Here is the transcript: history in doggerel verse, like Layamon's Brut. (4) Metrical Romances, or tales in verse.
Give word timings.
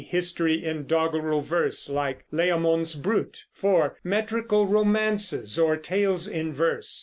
history 0.07 0.65
in 0.65 0.83
doggerel 0.87 1.41
verse, 1.43 1.87
like 1.87 2.25
Layamon's 2.33 2.95
Brut. 2.95 3.43
(4) 3.53 3.97
Metrical 4.03 4.65
Romances, 4.65 5.59
or 5.59 5.77
tales 5.77 6.27
in 6.27 6.51
verse. 6.51 6.99